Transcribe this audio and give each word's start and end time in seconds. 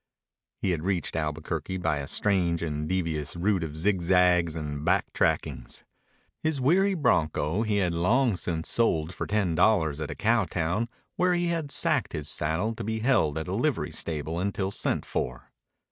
He 0.63 0.71
had 0.71 0.81
reached 0.81 1.15
Albuquerque 1.15 1.77
by 1.77 1.97
a 1.99 2.07
strange 2.07 2.63
and 2.63 2.89
devious 2.89 3.35
route 3.35 3.63
of 3.63 3.77
zigzags 3.77 4.55
and 4.55 4.83
back 4.83 5.13
trackings. 5.13 5.83
His 6.41 6.59
weary 6.59 6.95
bronco 6.95 7.61
he 7.61 7.77
had 7.77 7.93
long 7.93 8.35
since 8.35 8.67
sold 8.67 9.13
for 9.13 9.27
ten 9.27 9.53
dollars 9.53 10.01
at 10.01 10.09
a 10.09 10.15
cow 10.15 10.45
town 10.45 10.89
where 11.17 11.35
he 11.35 11.49
had 11.49 11.69
sacked 11.69 12.13
his 12.13 12.27
saddle 12.27 12.73
to 12.73 12.83
be 12.83 13.01
held 13.01 13.37
at 13.37 13.47
a 13.47 13.53
livery 13.53 13.91
stable 13.91 14.39
until 14.39 14.71
sent 14.71 15.05
for. 15.05 15.51